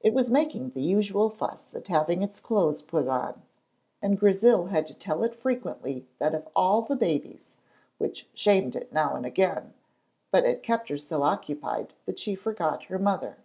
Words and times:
It 0.00 0.14
was 0.14 0.30
making 0.30 0.70
the 0.70 0.80
usual 0.80 1.28
fuss 1.28 1.74
at 1.74 1.88
having 1.88 2.22
its 2.22 2.40
clothes 2.40 2.80
put 2.80 3.06
on, 3.06 3.42
and 4.00 4.18
Grizel 4.18 4.68
had 4.68 4.86
to 4.86 4.94
tell 4.94 5.22
it 5.24 5.36
frequently 5.36 6.06
that 6.18 6.34
of 6.34 6.48
all 6.56 6.80
the 6.80 6.96
babies 6.96 7.58
which 7.98 8.30
shamed 8.32 8.74
it 8.74 8.94
now 8.94 9.14
and 9.14 9.26
again, 9.26 9.74
but 10.30 10.62
kept 10.62 10.88
her 10.88 10.96
so 10.96 11.22
occupied 11.22 11.92
that 12.06 12.18
she 12.18 12.34
forgot 12.34 12.84
her 12.84 12.98
mother. 12.98 13.36